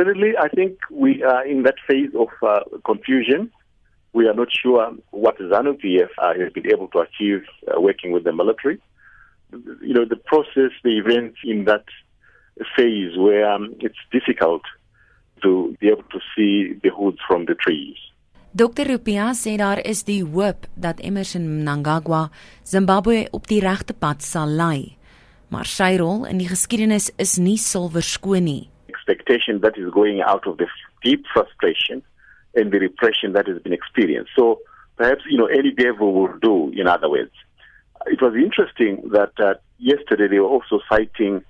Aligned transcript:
Certainly, 0.00 0.32
I 0.38 0.48
think 0.48 0.78
we 0.90 1.22
are 1.22 1.44
in 1.44 1.64
that 1.64 1.74
phase 1.86 2.08
of 2.18 2.28
uh, 2.40 2.60
confusion. 2.86 3.52
We 4.14 4.26
are 4.28 4.32
not 4.32 4.48
sure 4.50 4.90
what 5.10 5.36
ZANU 5.36 5.74
PF 5.82 6.08
uh, 6.16 6.32
has 6.40 6.50
been 6.54 6.68
able 6.72 6.88
to 6.94 7.00
achieve 7.00 7.42
uh, 7.68 7.78
working 7.78 8.10
with 8.10 8.24
the 8.24 8.32
military. 8.32 8.80
You 9.82 9.92
know, 9.92 10.06
the 10.06 10.16
process, 10.16 10.72
the 10.84 10.96
events 10.96 11.36
in 11.44 11.66
that 11.66 11.84
phase 12.74 13.12
where 13.18 13.44
um, 13.52 13.74
it's 13.80 14.02
difficult 14.10 14.62
to 15.42 15.76
be 15.80 15.88
able 15.88 16.08
to 16.14 16.20
see 16.34 16.80
the 16.82 16.92
woods 16.96 17.18
from 17.28 17.44
the 17.44 17.54
trees. 17.54 17.98
Dr 18.52 18.88
Rupia 18.88 19.34
sê 19.34 19.58
daar 19.60 19.84
is 19.84 20.04
die 20.08 20.24
hoop 20.24 20.64
dat 20.74 21.04
Emerson 21.04 21.44
Mnangagwa 21.60 22.30
Zimbabwe 22.64 23.28
op 23.30 23.46
die 23.52 23.60
regte 23.60 23.92
pad 23.92 24.24
sal 24.24 24.48
lei. 24.48 24.96
Maar 25.52 25.68
sy 25.68 25.92
rol 26.00 26.24
in 26.24 26.40
die 26.40 26.48
geskiedenis 26.48 27.12
is 27.20 27.36
nie 27.36 27.58
silwer 27.60 28.02
skoon 28.02 28.48
nie. 28.48 28.70
Expectation 29.00 29.60
that 29.62 29.78
is 29.78 29.90
going 29.92 30.20
out 30.20 30.46
of 30.46 30.58
the 30.58 30.66
deep 31.02 31.24
frustration 31.32 32.02
and 32.54 32.70
the 32.70 32.78
repression 32.78 33.32
that 33.32 33.46
has 33.46 33.60
been 33.62 33.72
experienced. 33.72 34.30
So 34.36 34.60
perhaps 34.96 35.22
you 35.28 35.38
know 35.38 35.46
any 35.46 35.70
devil 35.70 36.12
will 36.12 36.38
do 36.40 36.70
in 36.78 36.86
other 36.86 37.08
words. 37.08 37.32
It 38.06 38.20
was 38.20 38.34
interesting 38.34 39.10
that 39.12 39.32
uh, 39.38 39.54
yesterday 39.78 40.28
they 40.28 40.38
were 40.38 40.48
also 40.48 40.80
citing 40.88 41.42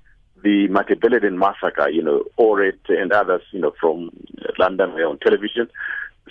the 0.42 0.68
Matabeleland 0.68 1.36
massacre, 1.36 1.88
you 1.90 2.02
know, 2.02 2.24
Oret 2.38 2.78
and 2.88 3.12
others, 3.12 3.42
you 3.52 3.60
know, 3.60 3.72
from 3.80 4.10
London 4.58 4.94
were 4.94 5.06
on 5.06 5.18
television. 5.18 5.68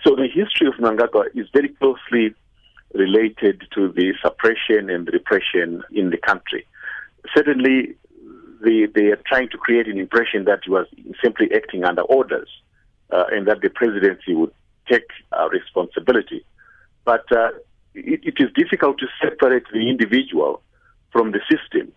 So 0.04 0.16
the 0.16 0.28
history 0.28 0.68
of 0.68 0.74
Mnangagwa 0.76 1.26
is 1.36 1.48
very 1.54 1.70
closely 1.70 2.34
related 2.94 3.64
to 3.76 3.92
the 3.92 4.14
suppression 4.22 4.90
and 4.90 5.08
repression 5.12 5.84
in 5.92 6.10
the 6.10 6.18
country. 6.18 6.66
Certainly, 7.36 7.96
they, 8.64 8.88
they 8.94 9.08
are 9.08 9.22
trying 9.26 9.50
to 9.50 9.58
create 9.58 9.88
an 9.88 10.00
impression 10.00 10.46
that 10.46 10.60
he 10.64 10.72
was 10.72 10.88
simply 11.24 11.50
acting 11.54 11.84
under 11.84 12.02
orders 12.02 12.50
uh, 13.12 13.26
and 13.32 13.48
that 13.48 13.62
the 13.62 13.70
presidency 13.70 14.34
would 14.34 14.52
take 14.90 15.08
uh, 15.38 15.48
responsibility. 15.50 16.46
But 17.06 17.26
uh, 17.32 17.50
it, 17.94 18.22
it 18.24 18.36
is 18.40 18.50
difficult 18.56 19.00
to 19.00 19.08
separate 19.22 19.64
the 19.72 19.90
individual 19.90 20.62
from 21.12 21.32
the 21.32 21.40
system. 21.50 21.92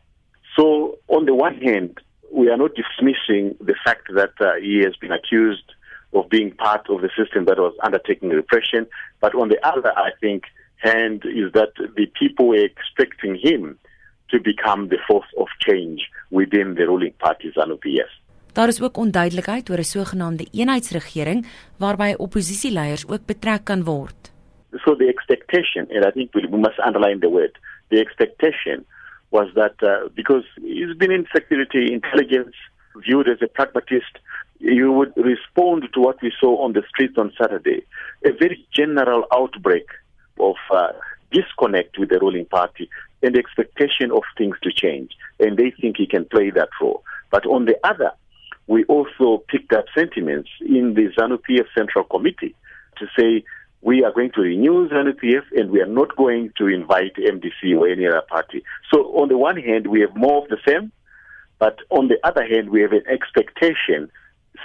So, 0.56 0.98
on 1.09 1.27
the 1.27 1.34
one 1.34 1.56
hand, 1.56 1.98
we 2.31 2.48
are 2.48 2.56
not 2.56 2.73
dismissing 2.75 3.56
the 3.61 3.75
fact 3.84 4.08
that 4.14 4.33
uh, 4.41 4.55
he 4.61 4.81
has 4.84 4.97
been 4.97 5.12
accused 5.12 5.64
of 6.12 6.29
being 6.29 6.51
part 6.53 6.89
of 6.91 7.01
the 7.01 7.11
system 7.17 7.47
that 7.47 7.58
was 7.58 7.75
undertaking 7.83 8.31
repression. 8.31 8.86
But 9.20 9.34
on 9.34 9.48
the 9.48 9.67
other, 9.67 9.92
I 9.97 10.11
think, 10.20 10.45
hand 10.77 11.25
is 11.25 11.53
that 11.53 11.73
the 11.77 12.06
people 12.19 12.48
were 12.48 12.64
expecting 12.64 13.36
him 13.36 13.79
to 14.33 14.41
become 14.41 14.88
the 14.88 15.00
force 15.08 15.30
of 15.42 15.48
change 15.66 16.00
within 16.38 16.75
the 16.75 16.84
ruling 16.91 17.14
party 17.25 17.48
ZANU-PF. 17.56 18.11
Daar 18.52 18.69
is 18.69 18.83
ook 18.83 18.97
onduidelikheid 18.97 19.70
oor 19.70 19.78
'n 19.78 19.92
sogenaamde 19.97 20.47
eenheidsregering 20.52 21.47
waarby 21.78 22.14
oppositieleiers 22.16 23.08
ook 23.08 23.24
betrek 23.27 23.64
kan 23.64 23.84
word. 23.84 24.33
So 24.84 24.97
the 24.97 25.08
expectation 25.14 25.83
and 25.94 26.05
I 26.05 26.11
think 26.11 26.34
we 26.34 26.58
must 26.66 26.78
underline 26.78 27.19
the 27.19 27.30
word 27.30 27.58
the 27.89 27.98
expectation 28.00 28.84
was 29.28 29.48
that 29.55 29.77
uh, 29.83 30.08
because 30.14 30.44
he's 30.61 30.96
been 30.96 31.11
in 31.11 31.27
security 31.33 31.92
intelligence 31.92 32.56
viewed 32.94 33.28
as 33.28 33.41
a 33.42 33.48
pragmatist 33.58 34.14
you 34.58 34.92
would 34.92 35.12
respond 35.17 35.89
to 35.92 36.00
what 36.00 36.19
we 36.22 36.30
saw 36.41 36.52
on 36.64 36.72
the 36.72 36.83
streets 36.91 37.17
on 37.19 37.33
Saturday 37.41 37.80
a 38.24 38.33
very 38.42 38.58
general 38.72 39.22
outbreak 39.39 39.89
of 40.39 40.56
uh, 40.70 40.92
disconnect 41.33 41.98
with 41.98 42.11
the 42.11 42.19
ruling 42.19 42.47
party 42.47 42.88
and 43.22 43.34
the 43.34 43.38
expectation 43.38 44.11
of 44.11 44.22
things 44.36 44.56
to 44.62 44.72
change. 44.72 45.12
And 45.41 45.56
they 45.56 45.70
think 45.70 45.97
he 45.97 46.06
can 46.06 46.24
play 46.24 46.50
that 46.50 46.69
role. 46.80 47.02
But 47.30 47.47
on 47.47 47.64
the 47.64 47.77
other, 47.84 48.12
we 48.66 48.84
also 48.84 49.42
picked 49.48 49.72
up 49.72 49.86
sentiments 49.97 50.50
in 50.61 50.94
the 50.94 51.08
ZANU 51.19 51.39
PF 51.48 51.66
Central 51.77 52.05
Committee 52.05 52.55
to 52.98 53.06
say 53.19 53.44
we 53.80 54.05
are 54.05 54.12
going 54.12 54.30
to 54.33 54.42
renew 54.42 54.89
ZANU 54.89 55.14
PF 55.20 55.44
and 55.56 55.70
we 55.70 55.80
are 55.80 55.86
not 55.86 56.16
going 56.16 56.52
to 56.58 56.69
invite 56.69 57.14
MDC 57.16 57.77
or 57.77 57.89
any 57.89 58.07
other 58.07 58.23
party. 58.28 58.62
So 58.92 59.01
on 59.17 59.28
the 59.28 59.36
one 59.36 59.57
hand, 59.57 59.89
we 59.89 60.01
have 60.01 60.14
more 60.14 60.42
of 60.42 60.48
the 60.48 60.58
same, 60.67 60.92
but 61.58 61.78
on 61.90 62.08
the 62.08 62.18
other 62.24 62.46
hand, 62.46 62.70
we 62.70 62.80
have 62.83 62.92
an 62.92 63.05
expectation 63.08 64.11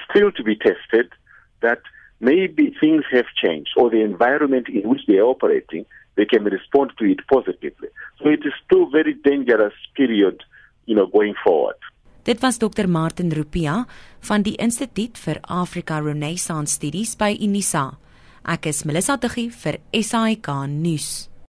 still 0.09 0.31
to 0.34 0.44
be 0.44 0.56
tested 0.56 1.12
that 1.62 1.81
maybe 2.20 2.74
things 2.80 3.04
have 3.12 3.26
changed 3.36 3.72
or 3.78 3.90
the 3.90 4.02
environment 4.02 4.68
in 4.70 4.88
which 4.90 5.06
they 5.08 5.18
are 5.18 5.30
operating, 5.30 5.86
they 6.16 6.26
can 6.26 6.44
respond 6.44 6.92
to 6.98 7.06
it 7.06 7.20
positively. 7.28 7.90
So 8.22 8.30
it 8.30 8.46
is 8.46 8.54
still 8.66 8.90
very 8.90 9.14
dangerous 9.14 9.74
period, 9.96 10.44
you 10.86 10.96
know, 10.96 11.08
going 11.08 11.36
forward. 11.44 11.76
Dit 12.24 12.42
was 12.42 12.58
Dr. 12.60 12.88
Martin 12.88 13.32
Rupia 13.32 13.86
van 14.20 14.44
die 14.44 14.58
Instituut 14.60 15.16
vir 15.18 15.40
Africa 15.48 16.02
Renaissance 16.04 16.76
Studies 16.76 17.16
by 17.16 17.38
Unisa. 17.40 17.94
Ek 18.44 18.68
is 18.68 18.84
Melissa 18.84 19.16
Tuggie 19.18 19.48
vir 19.52 19.80
SAK 19.96 20.52
nuus. 20.68 21.30